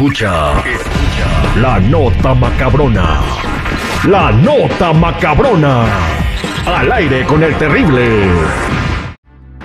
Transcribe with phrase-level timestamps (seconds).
[0.00, 3.20] Escucha, escucha la nota macabrona.
[4.08, 5.84] La nota macabrona.
[6.64, 8.26] Al aire con el terrible.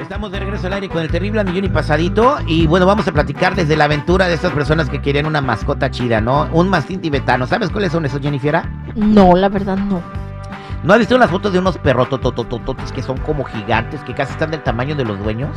[0.01, 2.35] Estamos de regreso al aire con el terrible al millón y pasadito.
[2.47, 5.89] Y bueno, vamos a platicar desde la aventura de estas personas que querían una mascota
[5.89, 6.49] chida, ¿no?
[6.51, 7.47] Un mastín tibetano.
[7.47, 8.61] ¿Sabes cuáles son esos, Jennifer?
[8.93, 10.01] No, la verdad no.
[10.85, 14.51] ¿No has visto las fotos de unos perrotototototes que son como gigantes, que casi están
[14.51, 15.49] del tamaño de los dueños?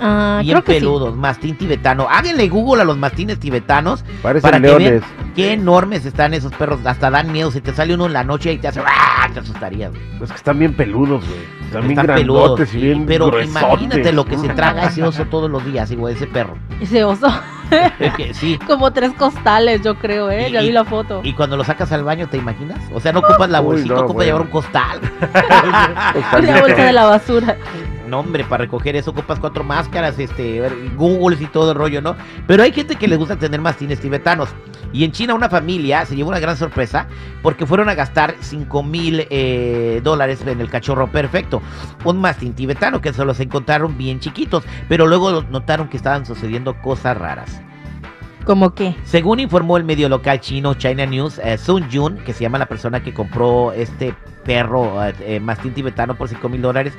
[0.00, 0.78] Ah, Bien creo que sí.
[0.78, 2.06] peludos, mastín tibetano.
[2.08, 4.90] Háganle Google a los mastines tibetanos Parecen para que leones.
[5.00, 6.78] vean qué enormes están esos perros.
[6.84, 7.50] Hasta dan miedo.
[7.50, 8.80] Si te sale uno en la noche y te hace...
[8.86, 9.28] ¡ah!
[9.34, 9.90] Te asustarías.
[9.90, 10.02] güey.
[10.22, 11.40] Es que están bien peludos, güey.
[11.66, 12.74] Están bien Están peludos.
[12.74, 13.50] y bien pero gruesotes.
[13.62, 16.56] imagínate lo que se traga ese oso todos los días, igual ese perro.
[16.80, 17.28] Ese oso.
[17.98, 18.58] Es que sí.
[18.66, 20.48] Como tres costales, yo creo, ¿eh?
[20.48, 21.20] Y- ya y- vi la foto.
[21.24, 22.78] Y cuando lo sacas al baño, ¿te imaginas?
[22.92, 24.26] O sea, no ocupas la bolsita, no, ocupas bueno.
[24.26, 25.00] llevar un costal.
[26.42, 27.56] La bolsa de la basura.
[28.06, 30.62] No, hombre, para recoger eso ocupas cuatro máscaras, este,
[30.96, 32.16] Google y todo el rollo, ¿no?
[32.46, 34.48] Pero hay gente que les gusta tener mastines tibetanos.
[34.92, 37.06] Y en China una familia se llevó una gran sorpresa
[37.42, 41.60] porque fueron a gastar 5 mil eh, dólares en el cachorro perfecto.
[42.04, 46.80] Un mastín tibetano que se los encontraron bien chiquitos, pero luego notaron que estaban sucediendo
[46.80, 47.60] cosas raras.
[48.44, 48.96] ¿Cómo qué?
[49.04, 52.64] Según informó el medio local chino China News, eh, Sun Jun, que se llama la
[52.64, 54.14] persona que compró este
[54.44, 56.94] perro eh, mastín tibetano por 5 mil dólares,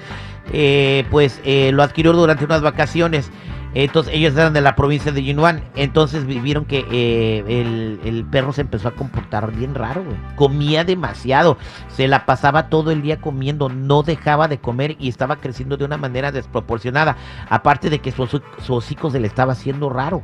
[1.09, 1.41] pues
[1.73, 3.31] lo adquirió durante unas vacaciones.
[3.73, 8.61] Entonces ellos eran de la provincia de Yunnan, entonces vieron que eh, el, perro se
[8.61, 10.03] empezó a comportar bien raro.
[10.35, 15.35] Comía demasiado, se la pasaba todo el día comiendo, no dejaba de comer y estaba
[15.35, 17.15] creciendo de una manera desproporcionada.
[17.49, 20.23] Aparte de que su hocico se le estaba haciendo raro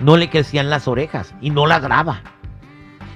[0.00, 2.22] no le crecían las orejas y no ladraba.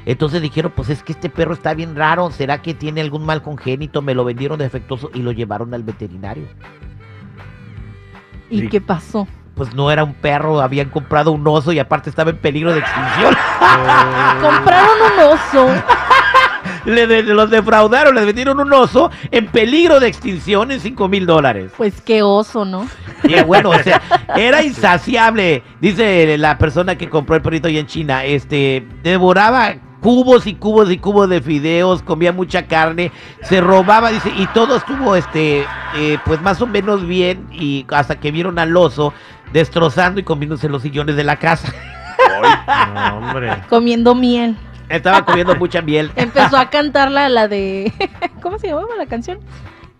[0.06, 3.43] Entonces dijeron, pues es que este perro está bien raro, ¿será que tiene algún mal
[3.43, 4.00] congénito?
[4.00, 6.47] Me lo vendieron defectuoso y lo llevaron al veterinario.
[8.51, 8.69] ¿Y Sí.
[8.69, 9.27] qué pasó?
[9.55, 12.79] Pues no era un perro, habían comprado un oso y aparte estaba en peligro de
[12.81, 13.35] extinción.
[14.41, 15.69] Compraron un oso.
[16.85, 21.27] Le de- los defraudaron, les vendieron un oso en peligro de extinción en 5 mil
[21.27, 21.73] dólares.
[21.77, 22.87] Pues qué oso, ¿no?
[23.25, 24.01] Y bueno, o sea,
[24.37, 30.47] era insaciable, dice la persona que compró el perrito allá en China, este, devoraba cubos
[30.47, 35.17] y cubos y cubos de fideos, comía mucha carne, se robaba, dice, y todo estuvo,
[35.17, 35.65] este,
[35.97, 39.13] eh, pues más o menos bien, y hasta que vieron al oso
[39.53, 41.73] destrozando y comiéndose los sillones de la casa.
[42.93, 43.63] No, hombre.
[43.69, 44.57] Comiendo miel.
[44.89, 46.11] Estaba comiendo mucha miel.
[46.17, 47.93] Empezó a cantar la, la de.
[48.43, 49.39] ¿Cómo se llamaba la canción?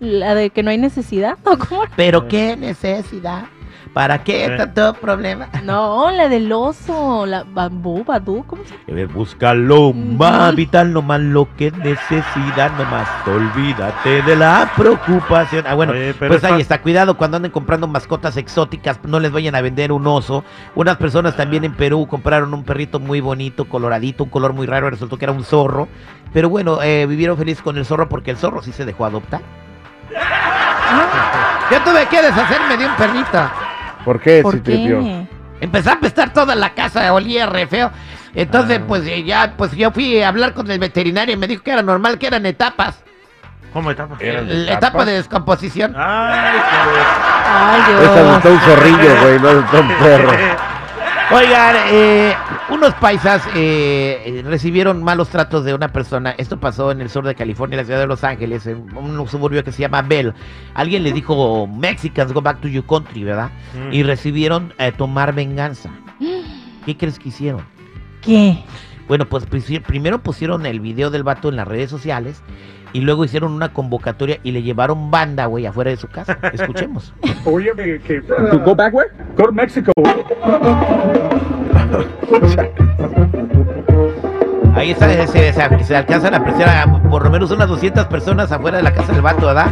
[0.01, 1.39] La de que no hay necesidad.
[1.45, 1.83] ¿O cómo?
[1.97, 3.45] Pero qué necesidad,
[3.93, 4.57] ¿para qué Eh.
[4.57, 5.49] tanto problema?
[5.65, 7.27] No, la del oso.
[7.27, 8.45] La bambú, badú.
[8.47, 9.13] ¿Cómo se llama?
[9.13, 15.65] Búscalo más vital, no más lo que es necesidad, no más olvídate de la preocupación.
[15.67, 19.33] Ah, bueno, Oye, pues es ahí está, cuidado cuando anden comprando mascotas exóticas, no les
[19.33, 20.45] vayan a vender un oso.
[20.75, 24.89] Unas personas también en Perú compraron un perrito muy bonito, coloradito, un color muy raro,
[24.91, 25.89] resultó que era un zorro.
[26.33, 29.41] Pero bueno, eh, vivieron felices con el zorro porque el zorro sí se dejó adoptar.
[31.71, 33.51] Yo tuve que deshacerme de un perrito.
[34.05, 35.01] ¿Por qué, ¿Por Citripio?
[35.01, 35.27] qué?
[35.61, 37.91] Empezó a apestar toda la casa, olía re feo.
[38.35, 38.85] Entonces, Ah.
[38.87, 41.73] pues eh, ya, pues yo fui a hablar con el veterinario y me dijo que
[41.73, 43.03] era normal, que eran etapas.
[43.73, 44.17] ¿Cómo etapa?
[44.21, 44.79] Eran La etapas.
[44.79, 45.95] etapa de descomposición.
[45.97, 46.59] Ay,
[47.51, 48.37] Ay, Esa Dios.
[48.37, 49.51] está un zorrillo, güey, no
[49.81, 50.31] un perro.
[51.31, 52.35] Oigan, eh,
[52.71, 56.31] unos paisas eh, eh, recibieron malos tratos de una persona.
[56.39, 59.29] Esto pasó en el sur de California, en la ciudad de Los Ángeles, en un
[59.29, 60.33] suburbio que se llama Bell.
[60.73, 63.51] Alguien le dijo, Mexicans, go back to your country, ¿verdad?
[63.75, 63.93] Mm.
[63.93, 65.91] Y recibieron eh, tomar venganza.
[66.87, 67.61] ¿Qué crees que hicieron?
[68.23, 68.65] ¿Qué?
[69.07, 72.43] Bueno, pues pusi- primero pusieron el video del vato en las redes sociales
[72.95, 76.39] y luego hicieron una convocatoria y le llevaron banda, güey, afuera de su casa.
[76.55, 77.13] Escuchemos.
[77.45, 79.11] Oye, que, que to go back where?
[79.37, 79.93] Go to Mexico.
[84.75, 88.53] Ahí está, se, se- se alcanzan a apreciar a por lo menos unas 200 personas
[88.53, 89.67] afuera de la casa del vato, ¿verdad?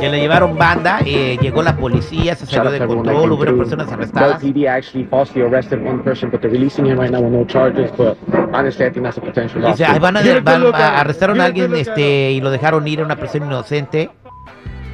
[0.00, 4.40] Que le llevaron banda, eh, llegó la policía, se salió de control, hubo personas arrestadas.
[4.42, 7.90] PD actually falsely arrested one person, but they're releasing him right now with no charges.
[7.96, 8.16] But
[8.52, 11.74] honestly, I think that's a potential Dice, ahí van a, van- a- arrestaron a alguien
[11.76, 14.10] este y lo dejaron ir a una persona inocente.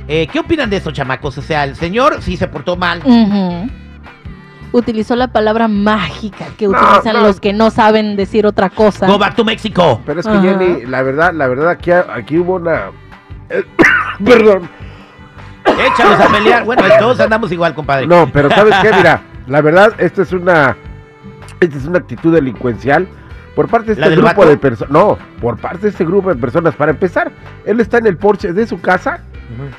[0.08, 1.38] Eh, ¿Qué opinan de eso, chamacos?
[1.38, 3.00] O sea, el señor sí se portó mal.
[3.04, 3.70] Ujú.
[4.72, 7.22] Utilizó la palabra mágica que utilizan no.
[7.22, 9.06] los que no saben decir otra cosa.
[9.06, 10.00] Go back to Mexico.
[10.04, 10.42] Pero es que Ajá.
[10.42, 12.90] Jenny, la verdad, la verdad, aquí, aquí hubo una...
[14.24, 14.68] Perdón.
[15.64, 16.64] Échalos a pelear.
[16.64, 18.06] Bueno, todos andamos igual, compadre.
[18.06, 18.92] No, pero ¿sabes qué?
[18.92, 20.76] Mira, la verdad, esto es una...
[21.60, 23.08] Esta es una actitud delincuencial
[23.54, 24.48] por parte de ¿La este grupo vato?
[24.50, 24.92] de personas.
[24.92, 26.76] No, por parte de este grupo de personas.
[26.76, 27.32] Para empezar,
[27.64, 29.20] él está en el porche de su casa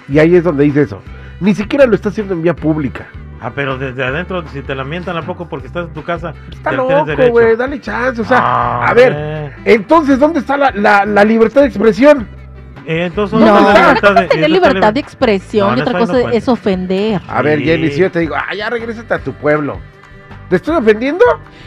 [0.09, 0.99] y ahí es donde dice eso.
[1.39, 3.05] Ni siquiera lo está haciendo en vía pública.
[3.39, 6.33] Ah, pero desde adentro, si te la mientan a poco porque estás en tu casa,
[6.51, 8.21] Está loco, güey, dale chance.
[8.21, 12.27] O sea, Ah, a ver, entonces, ¿dónde está la, la, la libertad de expresión?
[12.85, 15.69] Eh, entonces, No, ¿dónde una está la cosa libertad es tener de- libertad de expresión
[15.71, 17.21] No, y otra cosa no es ofender.
[17.27, 17.65] A ver, Sí.
[17.65, 19.79] Jenny, si yo te digo, ah, ya regrésate a tu pueblo.
[20.49, 21.25] ¿Te estoy ofendiendo?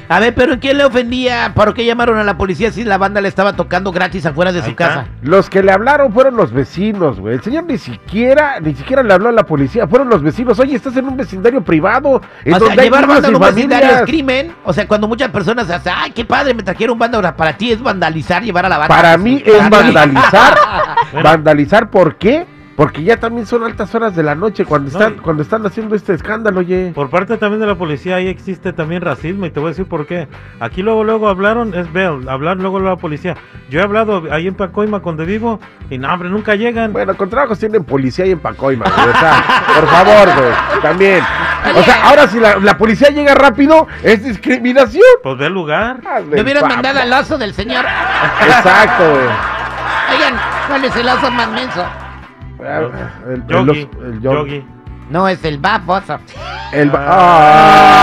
[0.09, 1.53] A ver, pero ¿quién le ofendía?
[1.55, 4.61] ¿Por qué llamaron a la policía si la banda le estaba tocando gratis afuera de
[4.61, 4.89] Ahí su está.
[4.89, 5.07] casa?
[5.23, 7.35] Los que le hablaron fueron los vecinos, güey.
[7.35, 10.59] El señor ni siquiera, ni siquiera le habló a la policía, fueron los vecinos.
[10.59, 12.23] Oye, estás en un vecindario privado.
[12.45, 14.55] En O sea, hay llevar banda en un vecindario es crimen.
[14.65, 17.19] O sea, cuando muchas personas hacen, ay, qué padre, me trajeron banda.
[17.19, 18.97] Ahora, para ti es vandalizar llevar a la banda.
[18.97, 20.57] Para mí es vandalizar.
[21.13, 21.29] Bueno.
[21.29, 22.47] vandalizar, ¿por qué?
[22.81, 25.67] Porque ya también son altas horas de la noche cuando No, están, y- cuando están
[25.67, 26.93] haciendo este escándalo, oye.
[26.95, 29.85] Por parte también de la policía ahí existe también racismo y te voy a decir
[29.85, 30.29] por qué.
[30.61, 33.37] Aquí luego luego hablaron, es Bell, hablar luego la policía.
[33.69, 35.61] Yo he hablado ahí en Pacoima donde vivo
[35.91, 36.95] y no, hombre, nunca llegan.
[36.95, 39.09] Bueno, con trabajos tienen policía y en Pacoima, güey.
[39.11, 39.45] O sea,
[39.75, 40.81] por favor, güey.
[40.81, 41.23] También.
[41.77, 45.03] O sea, ahora si la, la policía llega rápido, es discriminación.
[45.23, 45.99] Pues ve el lugar.
[46.11, 47.85] Hazle Me hubieran mandado al oso del señor.
[48.47, 50.17] Exacto, güey.
[50.17, 50.35] Oigan,
[50.67, 51.85] ¿cuál es el oso más menso?
[52.61, 54.65] El, el, Yogi, el, Yogi.
[55.11, 56.19] No, es el baboso.
[56.73, 57.01] el- Ah.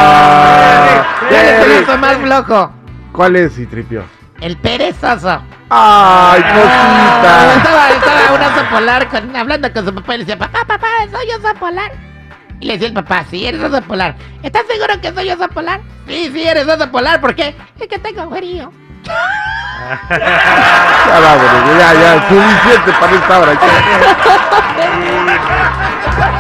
[0.10, 1.06] ¡Ah!
[1.30, 2.72] ¿Cuál es el más flojo?
[3.12, 4.04] ¿Cuál es, Citripio?
[4.42, 5.42] El perezoso.
[5.70, 7.56] ¡Ay, cosita!
[7.58, 10.88] Estaba, estaba un oso polar con- hablando con su papá y le decía, papá, papá,
[11.12, 11.92] soy oso polar.
[12.60, 14.16] Y le decía el papá, sí, eres oso polar.
[14.44, 15.82] ¿Estás seguro que soy oso polar?
[16.08, 17.20] Sí, sí, eres oso polar.
[17.22, 17.56] ¿Por qué?
[17.80, 18.72] Es que tengo frío.
[19.78, 23.54] Ya vámonos, ya, ya, suficiente para esta hora.